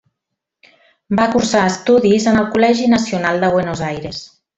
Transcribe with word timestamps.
Va 1.19 1.27
cursar 1.35 1.61
estudis 1.71 2.25
en 2.31 2.39
el 2.45 2.51
Col·legi 2.57 2.89
Nacional 2.95 3.39
de 3.45 3.51
Buenos 3.57 3.85
Aires. 3.91 4.23